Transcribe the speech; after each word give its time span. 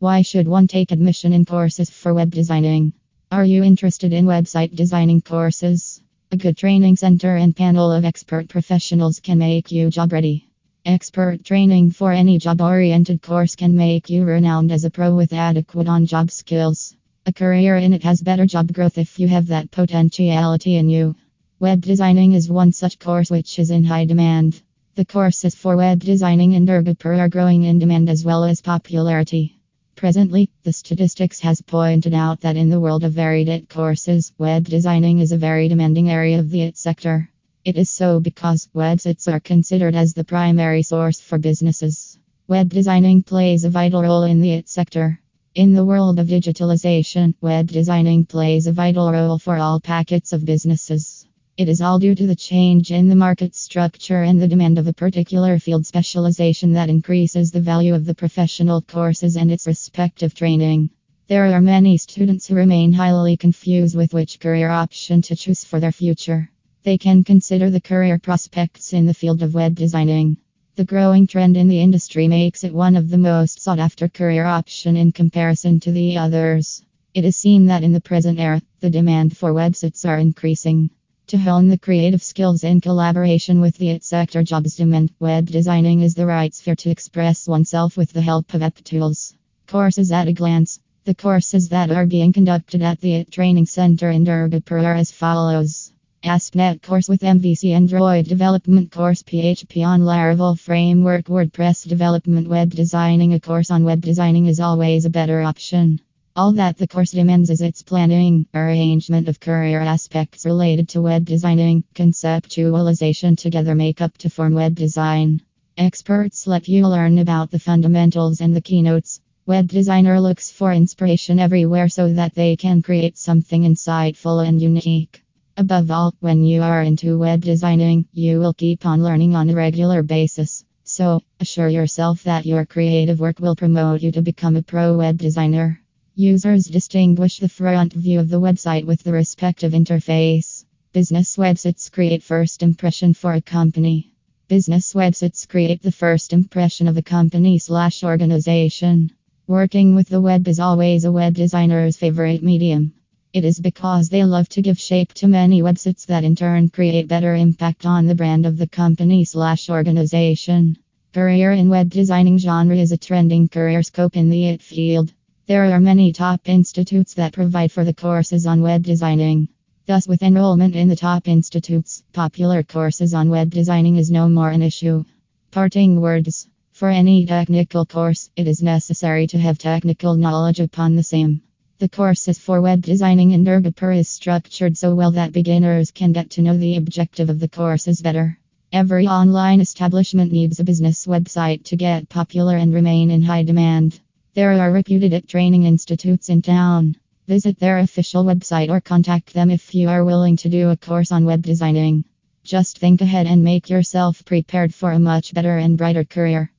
Why 0.00 0.22
should 0.22 0.48
one 0.48 0.66
take 0.66 0.92
admission 0.92 1.34
in 1.34 1.44
courses 1.44 1.90
for 1.90 2.14
web 2.14 2.30
designing? 2.30 2.94
Are 3.30 3.44
you 3.44 3.62
interested 3.62 4.14
in 4.14 4.24
website 4.24 4.74
designing 4.74 5.20
courses? 5.20 6.00
A 6.32 6.38
good 6.38 6.56
training 6.56 6.96
center 6.96 7.36
and 7.36 7.54
panel 7.54 7.92
of 7.92 8.06
expert 8.06 8.48
professionals 8.48 9.20
can 9.20 9.36
make 9.36 9.70
you 9.70 9.90
job 9.90 10.14
ready. 10.14 10.48
Expert 10.86 11.44
training 11.44 11.90
for 11.90 12.12
any 12.12 12.38
job 12.38 12.62
oriented 12.62 13.20
course 13.20 13.54
can 13.54 13.76
make 13.76 14.08
you 14.08 14.24
renowned 14.24 14.72
as 14.72 14.86
a 14.86 14.90
pro 14.90 15.14
with 15.14 15.34
adequate 15.34 15.86
on 15.86 16.06
job 16.06 16.30
skills. 16.30 16.96
A 17.26 17.32
career 17.34 17.76
in 17.76 17.92
it 17.92 18.02
has 18.02 18.22
better 18.22 18.46
job 18.46 18.72
growth 18.72 18.96
if 18.96 19.18
you 19.18 19.28
have 19.28 19.48
that 19.48 19.70
potentiality 19.70 20.76
in 20.76 20.88
you. 20.88 21.14
Web 21.58 21.82
designing 21.82 22.32
is 22.32 22.50
one 22.50 22.72
such 22.72 22.98
course 22.98 23.30
which 23.30 23.58
is 23.58 23.70
in 23.70 23.84
high 23.84 24.06
demand. 24.06 24.62
The 24.94 25.04
courses 25.04 25.54
for 25.54 25.76
web 25.76 26.00
designing 26.00 26.52
in 26.52 26.64
Durgapur 26.64 27.18
are 27.18 27.28
growing 27.28 27.64
in 27.64 27.78
demand 27.78 28.08
as 28.08 28.24
well 28.24 28.44
as 28.44 28.62
popularity. 28.62 29.59
Presently, 30.00 30.48
the 30.62 30.72
statistics 30.72 31.40
has 31.40 31.60
pointed 31.60 32.14
out 32.14 32.40
that 32.40 32.56
in 32.56 32.70
the 32.70 32.80
world 32.80 33.04
of 33.04 33.12
varied 33.12 33.50
IT 33.50 33.68
courses, 33.68 34.32
web 34.38 34.64
designing 34.64 35.18
is 35.18 35.30
a 35.30 35.36
very 35.36 35.68
demanding 35.68 36.08
area 36.08 36.38
of 36.38 36.48
the 36.48 36.62
IT 36.62 36.78
sector. 36.78 37.28
It 37.66 37.76
is 37.76 37.90
so 37.90 38.18
because 38.18 38.70
websites 38.74 39.30
are 39.30 39.40
considered 39.40 39.94
as 39.94 40.14
the 40.14 40.24
primary 40.24 40.82
source 40.82 41.20
for 41.20 41.36
businesses. 41.36 42.18
Web 42.48 42.70
designing 42.70 43.22
plays 43.22 43.64
a 43.64 43.68
vital 43.68 44.02
role 44.02 44.22
in 44.22 44.40
the 44.40 44.52
IT 44.52 44.70
sector. 44.70 45.20
In 45.54 45.74
the 45.74 45.84
world 45.84 46.18
of 46.18 46.28
digitalization, 46.28 47.34
web 47.42 47.66
designing 47.66 48.24
plays 48.24 48.66
a 48.66 48.72
vital 48.72 49.12
role 49.12 49.38
for 49.38 49.58
all 49.58 49.80
packets 49.80 50.32
of 50.32 50.46
businesses. 50.46 51.19
It 51.56 51.68
is 51.68 51.80
all 51.82 51.98
due 51.98 52.14
to 52.14 52.26
the 52.26 52.36
change 52.36 52.90
in 52.90 53.08
the 53.08 53.16
market 53.16 53.54
structure 53.54 54.22
and 54.22 54.40
the 54.40 54.48
demand 54.48 54.78
of 54.78 54.86
a 54.86 54.92
particular 54.92 55.58
field 55.58 55.84
specialization 55.84 56.72
that 56.72 56.88
increases 56.88 57.50
the 57.50 57.60
value 57.60 57.94
of 57.94 58.06
the 58.06 58.14
professional 58.14 58.80
courses 58.80 59.36
and 59.36 59.50
its 59.50 59.66
respective 59.66 60.32
training. 60.32 60.90
There 61.28 61.52
are 61.52 61.60
many 61.60 61.98
students 61.98 62.46
who 62.46 62.54
remain 62.54 62.92
highly 62.92 63.36
confused 63.36 63.94
with 63.94 64.14
which 64.14 64.40
career 64.40 64.70
option 64.70 65.20
to 65.22 65.36
choose 65.36 65.62
for 65.64 65.80
their 65.80 65.92
future. 65.92 66.50
They 66.82 66.96
can 66.96 67.24
consider 67.24 67.68
the 67.68 67.80
career 67.80 68.18
prospects 68.18 68.94
in 68.94 69.04
the 69.04 69.12
field 69.12 69.42
of 69.42 69.52
web 69.52 69.74
designing. 69.74 70.38
The 70.76 70.84
growing 70.84 71.26
trend 71.26 71.58
in 71.58 71.68
the 71.68 71.80
industry 71.80 72.26
makes 72.26 72.64
it 72.64 72.72
one 72.72 72.96
of 72.96 73.10
the 73.10 73.18
most 73.18 73.60
sought 73.60 73.78
after 73.78 74.08
career 74.08 74.46
option 74.46 74.96
in 74.96 75.12
comparison 75.12 75.78
to 75.80 75.92
the 75.92 76.16
others. 76.16 76.82
It 77.12 77.26
is 77.26 77.36
seen 77.36 77.66
that 77.66 77.82
in 77.82 77.92
the 77.92 78.00
present 78.00 78.38
era, 78.38 78.62
the 78.80 78.88
demand 78.88 79.36
for 79.36 79.52
websites 79.52 80.08
are 80.08 80.16
increasing. 80.16 80.88
To 81.30 81.38
hone 81.38 81.68
the 81.68 81.78
creative 81.78 82.24
skills 82.24 82.64
in 82.64 82.80
collaboration 82.80 83.60
with 83.60 83.78
the 83.78 83.90
IT 83.90 84.02
sector 84.02 84.42
jobs 84.42 84.74
demand, 84.74 85.12
web 85.20 85.46
designing 85.46 86.00
is 86.00 86.14
the 86.14 86.26
right 86.26 86.52
sphere 86.52 86.74
to 86.74 86.90
express 86.90 87.46
oneself 87.46 87.96
with 87.96 88.12
the 88.12 88.20
help 88.20 88.52
of 88.52 88.64
app 88.64 88.82
tools. 88.82 89.32
Courses 89.68 90.10
at 90.10 90.26
a 90.26 90.32
glance. 90.32 90.80
The 91.04 91.14
courses 91.14 91.68
that 91.68 91.92
are 91.92 92.04
being 92.04 92.32
conducted 92.32 92.82
at 92.82 93.00
the 93.00 93.14
IT 93.14 93.30
Training 93.30 93.66
Center 93.66 94.10
in 94.10 94.24
Durgapur 94.24 94.84
are 94.84 94.96
as 94.96 95.12
follows. 95.12 95.92
ASP.NET 96.24 96.82
course 96.82 97.08
with 97.08 97.20
MVC 97.20 97.74
Android 97.76 98.26
development 98.26 98.90
course 98.90 99.22
PHP 99.22 99.86
on 99.86 100.00
Laravel 100.00 100.58
framework 100.58 101.26
WordPress 101.26 101.86
development 101.86 102.48
web 102.48 102.70
designing 102.70 103.34
a 103.34 103.38
course 103.38 103.70
on 103.70 103.84
web 103.84 104.00
designing 104.00 104.46
is 104.46 104.58
always 104.58 105.04
a 105.04 105.10
better 105.10 105.42
option. 105.42 106.00
All 106.40 106.52
that 106.52 106.78
the 106.78 106.88
course 106.88 107.10
demands 107.10 107.50
is 107.50 107.60
its 107.60 107.82
planning, 107.82 108.46
arrangement 108.54 109.28
of 109.28 109.40
career 109.40 109.82
aspects 109.82 110.46
related 110.46 110.88
to 110.88 111.02
web 111.02 111.26
designing, 111.26 111.84
conceptualization 111.94 113.36
together 113.36 113.74
make 113.74 114.00
up 114.00 114.16
to 114.16 114.30
form 114.30 114.54
web 114.54 114.74
design. 114.74 115.42
Experts 115.76 116.46
let 116.46 116.66
you 116.66 116.88
learn 116.88 117.18
about 117.18 117.50
the 117.50 117.58
fundamentals 117.58 118.40
and 118.40 118.56
the 118.56 118.62
keynotes. 118.62 119.20
Web 119.44 119.68
designer 119.68 120.18
looks 120.18 120.50
for 120.50 120.72
inspiration 120.72 121.38
everywhere 121.38 121.90
so 121.90 122.10
that 122.14 122.34
they 122.34 122.56
can 122.56 122.80
create 122.80 123.18
something 123.18 123.64
insightful 123.64 124.42
and 124.42 124.62
unique. 124.62 125.22
Above 125.58 125.90
all, 125.90 126.14
when 126.20 126.42
you 126.42 126.62
are 126.62 126.82
into 126.82 127.18
web 127.18 127.42
designing, 127.42 128.06
you 128.14 128.38
will 128.38 128.54
keep 128.54 128.86
on 128.86 129.02
learning 129.02 129.36
on 129.36 129.50
a 129.50 129.54
regular 129.54 130.02
basis. 130.02 130.64
So, 130.84 131.20
assure 131.38 131.68
yourself 131.68 132.22
that 132.22 132.46
your 132.46 132.64
creative 132.64 133.20
work 133.20 133.40
will 133.40 133.56
promote 133.56 134.00
you 134.00 134.10
to 134.12 134.22
become 134.22 134.56
a 134.56 134.62
pro 134.62 134.96
web 134.96 135.18
designer. 135.18 135.82
Users 136.20 136.66
distinguish 136.66 137.38
the 137.38 137.48
front 137.48 137.94
view 137.94 138.20
of 138.20 138.28
the 138.28 138.42
website 138.42 138.84
with 138.84 139.02
the 139.02 139.10
respective 139.10 139.72
interface. 139.72 140.66
Business 140.92 141.38
websites 141.38 141.90
create 141.90 142.22
first 142.22 142.62
impression 142.62 143.14
for 143.14 143.32
a 143.32 143.40
company. 143.40 144.12
Business 144.46 144.92
websites 144.92 145.48
create 145.48 145.80
the 145.80 145.90
first 145.90 146.34
impression 146.34 146.88
of 146.88 146.98
a 146.98 147.02
company 147.02 147.58
slash 147.58 148.04
organization. 148.04 149.10
Working 149.46 149.94
with 149.94 150.10
the 150.10 150.20
web 150.20 150.46
is 150.46 150.60
always 150.60 151.06
a 151.06 151.10
web 151.10 151.32
designer's 151.32 151.96
favorite 151.96 152.42
medium. 152.42 152.92
It 153.32 153.46
is 153.46 153.58
because 153.58 154.10
they 154.10 154.22
love 154.22 154.50
to 154.50 154.60
give 154.60 154.78
shape 154.78 155.14
to 155.14 155.26
many 155.26 155.62
websites 155.62 156.04
that 156.04 156.22
in 156.22 156.36
turn 156.36 156.68
create 156.68 157.08
better 157.08 157.34
impact 157.34 157.86
on 157.86 158.06
the 158.06 158.14
brand 158.14 158.44
of 158.44 158.58
the 158.58 158.68
company 158.68 159.24
slash 159.24 159.70
organization. 159.70 160.76
Career 161.14 161.52
in 161.52 161.70
web 161.70 161.88
designing 161.88 162.36
genre 162.36 162.76
is 162.76 162.92
a 162.92 162.98
trending 162.98 163.48
career 163.48 163.82
scope 163.82 164.18
in 164.18 164.28
the 164.28 164.48
IT 164.48 164.60
field. 164.60 165.14
There 165.50 165.64
are 165.74 165.80
many 165.80 166.12
top 166.12 166.48
institutes 166.48 167.14
that 167.14 167.32
provide 167.32 167.72
for 167.72 167.82
the 167.82 167.92
courses 167.92 168.46
on 168.46 168.62
web 168.62 168.84
designing. 168.84 169.48
Thus, 169.84 170.06
with 170.06 170.22
enrollment 170.22 170.76
in 170.76 170.86
the 170.86 170.94
top 170.94 171.26
institutes, 171.26 172.04
popular 172.12 172.62
courses 172.62 173.14
on 173.14 173.30
web 173.30 173.50
designing 173.50 173.96
is 173.96 174.12
no 174.12 174.28
more 174.28 174.50
an 174.50 174.62
issue. 174.62 175.04
Parting 175.50 176.00
words 176.00 176.46
For 176.70 176.88
any 176.88 177.26
technical 177.26 177.84
course, 177.84 178.30
it 178.36 178.46
is 178.46 178.62
necessary 178.62 179.26
to 179.26 179.38
have 179.38 179.58
technical 179.58 180.14
knowledge 180.14 180.60
upon 180.60 180.94
the 180.94 181.02
same. 181.02 181.42
The 181.80 181.88
courses 181.88 182.38
for 182.38 182.60
web 182.60 182.82
designing 182.82 183.32
in 183.32 183.44
Durgapur 183.44 183.98
is 183.98 184.08
structured 184.08 184.78
so 184.78 184.94
well 184.94 185.10
that 185.10 185.32
beginners 185.32 185.90
can 185.90 186.12
get 186.12 186.30
to 186.30 186.42
know 186.42 186.56
the 186.56 186.76
objective 186.76 187.28
of 187.28 187.40
the 187.40 187.48
courses 187.48 188.00
better. 188.00 188.38
Every 188.72 189.08
online 189.08 189.60
establishment 189.60 190.30
needs 190.30 190.60
a 190.60 190.64
business 190.70 191.08
website 191.08 191.64
to 191.64 191.76
get 191.76 192.08
popular 192.08 192.56
and 192.56 192.72
remain 192.72 193.10
in 193.10 193.22
high 193.22 193.42
demand. 193.42 193.98
There 194.32 194.52
are 194.52 194.70
reputed 194.70 195.26
training 195.26 195.64
institutes 195.64 196.28
in 196.28 196.40
town. 196.40 196.94
Visit 197.26 197.58
their 197.58 197.78
official 197.78 198.24
website 198.24 198.70
or 198.70 198.80
contact 198.80 199.34
them 199.34 199.50
if 199.50 199.74
you 199.74 199.88
are 199.88 200.04
willing 200.04 200.36
to 200.36 200.48
do 200.48 200.70
a 200.70 200.76
course 200.76 201.10
on 201.10 201.24
web 201.24 201.42
designing. 201.42 202.04
Just 202.44 202.78
think 202.78 203.00
ahead 203.00 203.26
and 203.26 203.42
make 203.42 203.68
yourself 203.68 204.24
prepared 204.24 204.72
for 204.72 204.92
a 204.92 205.00
much 205.00 205.34
better 205.34 205.58
and 205.58 205.76
brighter 205.76 206.04
career. 206.04 206.52